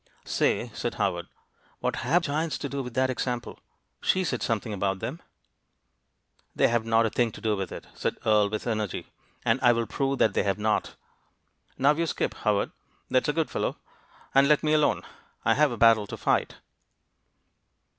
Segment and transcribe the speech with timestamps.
[0.25, 1.27] "Say," said Howard,
[1.79, 3.59] "what have giants to do with that example?
[4.01, 5.21] She said something about them."
[6.55, 9.05] "They have not a thing to do with it," said Earle with energy,
[9.45, 10.95] "and I will prove that they have not.
[11.77, 12.71] Now you skip, Howard,
[13.11, 13.77] that's a good fellow,
[14.33, 15.03] and let me alone.
[15.45, 16.55] I have a battle to fight."